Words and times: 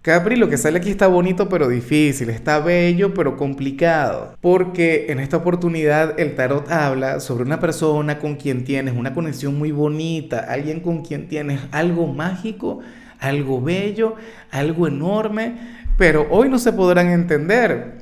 Capri, 0.00 0.36
lo 0.36 0.48
que 0.48 0.56
sale 0.56 0.78
aquí 0.78 0.90
está 0.90 1.08
bonito 1.08 1.48
pero 1.48 1.68
difícil, 1.68 2.30
está 2.30 2.60
bello 2.60 3.14
pero 3.14 3.36
complicado, 3.36 4.36
porque 4.40 5.06
en 5.08 5.18
esta 5.18 5.38
oportunidad 5.38 6.20
el 6.20 6.36
tarot 6.36 6.70
habla 6.70 7.18
sobre 7.18 7.42
una 7.42 7.58
persona 7.58 8.20
con 8.20 8.36
quien 8.36 8.62
tienes 8.62 8.94
una 8.96 9.12
conexión 9.12 9.58
muy 9.58 9.72
bonita, 9.72 10.38
alguien 10.38 10.78
con 10.80 11.04
quien 11.04 11.26
tienes 11.26 11.60
algo 11.72 12.06
mágico, 12.06 12.78
algo 13.18 13.60
bello, 13.60 14.14
algo 14.52 14.86
enorme, 14.86 15.56
pero 15.96 16.28
hoy 16.30 16.48
no 16.48 16.60
se 16.60 16.72
podrán 16.72 17.08
entender, 17.08 17.98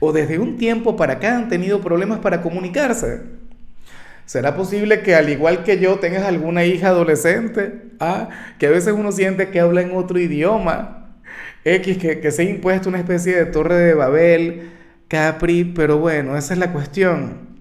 o 0.00 0.12
desde 0.12 0.38
un 0.38 0.56
tiempo 0.56 0.96
para 0.96 1.14
acá 1.14 1.36
han 1.36 1.50
tenido 1.50 1.82
problemas 1.82 2.20
para 2.20 2.40
comunicarse. 2.40 3.20
¿Será 4.24 4.56
posible 4.56 5.02
que 5.02 5.14
al 5.14 5.28
igual 5.28 5.64
que 5.64 5.78
yo 5.78 5.98
tengas 5.98 6.24
alguna 6.24 6.64
hija 6.64 6.88
adolescente? 6.88 7.90
Ah, 8.00 8.30
que 8.58 8.66
a 8.66 8.70
veces 8.70 8.94
uno 8.96 9.12
siente 9.12 9.50
que 9.50 9.60
habla 9.60 9.82
en 9.82 9.94
otro 9.94 10.18
idioma 10.18 11.05
X, 11.66 11.98
que, 11.98 12.30
se 12.30 12.42
ha 12.42 12.44
impuesto 12.44 12.88
una 12.88 12.98
especie 12.98 13.34
de 13.34 13.46
torre 13.46 13.74
de 13.74 13.94
Babel, 13.94 14.70
Capri, 15.08 15.64
pero 15.64 15.98
bueno, 15.98 16.36
esa 16.36 16.54
es 16.54 16.60
la 16.60 16.72
cuestión. 16.72 17.56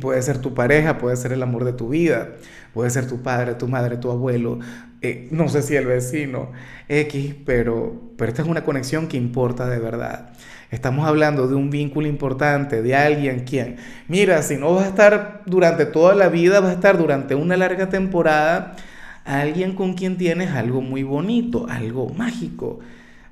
Puede 0.00 0.22
ser 0.22 0.38
tu 0.38 0.54
pareja, 0.54 0.98
puede 0.98 1.16
ser 1.16 1.32
el 1.32 1.42
amor 1.42 1.64
de 1.64 1.72
tu 1.72 1.88
vida, 1.88 2.28
puede 2.72 2.90
ser 2.90 3.08
tu 3.08 3.22
padre, 3.22 3.54
tu 3.54 3.66
madre, 3.66 3.96
tu 3.96 4.12
abuelo, 4.12 4.60
eh, 5.02 5.26
no 5.32 5.48
sé 5.48 5.62
si 5.62 5.74
el 5.74 5.86
vecino, 5.86 6.52
X, 6.88 7.34
pero, 7.44 8.00
pero 8.16 8.28
esta 8.28 8.42
es 8.42 8.48
una 8.48 8.62
conexión 8.62 9.08
que 9.08 9.16
importa 9.16 9.68
de 9.68 9.80
verdad. 9.80 10.32
Estamos 10.70 11.04
hablando 11.04 11.48
de 11.48 11.56
un 11.56 11.70
vínculo 11.70 12.06
importante, 12.06 12.82
de 12.82 12.94
alguien 12.94 13.40
quien, 13.40 13.78
mira, 14.06 14.42
si 14.42 14.56
no 14.56 14.74
vas 14.76 14.84
a 14.84 14.88
estar 14.90 15.42
durante 15.46 15.86
toda 15.86 16.14
la 16.14 16.28
vida, 16.28 16.60
vas 16.60 16.70
a 16.70 16.74
estar 16.74 16.98
durante 16.98 17.34
una 17.34 17.56
larga 17.56 17.88
temporada, 17.88 18.76
alguien 19.24 19.74
con 19.74 19.94
quien 19.94 20.18
tienes 20.18 20.52
algo 20.52 20.80
muy 20.80 21.02
bonito, 21.02 21.66
algo 21.68 22.08
mágico 22.10 22.78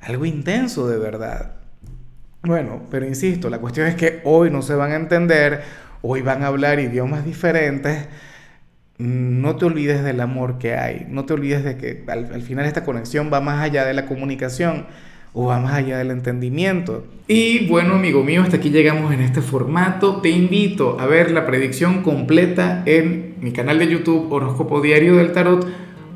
algo 0.03 0.25
intenso 0.27 0.89
de 0.89 0.99
verdad. 0.99 1.53
Bueno, 2.43 2.83
pero 2.91 3.07
insisto, 3.07 3.49
la 3.49 3.59
cuestión 3.59 3.87
es 3.87 3.95
que 3.95 4.21
hoy 4.25 4.51
no 4.51 4.63
se 4.63 4.75
van 4.75 4.91
a 4.91 4.97
entender, 4.97 5.63
hoy 6.03 6.23
van 6.23 6.43
a 6.43 6.49
hablar 6.49 6.81
idiomas 6.81 7.25
diferentes. 7.25 8.09
No 8.99 9.57
te 9.57 9.65
olvides 9.65 10.03
del 10.03 10.21
amor 10.21 10.59
que 10.59 10.75
hay, 10.75 11.07
no 11.09 11.25
te 11.25 11.35
olvides 11.35 11.65
de 11.65 11.77
que 11.77 12.05
al, 12.09 12.43
final 12.43 12.67
esta 12.67 12.85
conexión 12.85 13.31
va 13.33 13.41
más 13.41 13.63
allá 13.63 13.85
de 13.85 13.95
la 13.95 14.07
comunicación 14.07 14.87
o 15.35 15.47
va 15.47 15.61
más 15.61 15.75
allá 15.75 15.99
del 15.99 16.11
entendimiento. 16.11 17.07
Y 17.29 17.69
bueno, 17.69 17.95
amigo 17.95 18.25
mío, 18.25 18.43
hasta 18.43 18.57
aquí 18.57 18.71
llegamos 18.71 19.13
en 19.15 19.21
este 19.21 19.41
formato. 19.41 20.21
Te 20.21 20.31
invito 20.31 20.99
a 21.01 21.07
ver 21.07 21.31
la 21.31 21.47
predicción 21.47 22.03
completa 22.03 22.83
en 22.87 23.37
mi 23.41 23.53
canal 23.53 23.79
de 23.79 23.89
YouTube 23.89 24.33
Horóscopo 24.33 24.81
Diario 24.81 25.17
del 25.17 25.33
Tarot 25.33 25.67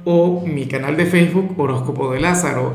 o 0.05 0.45
mi 0.45 0.67
canal 0.67 0.97
de 0.97 1.07
Facebook 1.07 1.55
Horóscopo 1.57 2.13
de 2.13 2.21
Lázaro. 2.21 2.75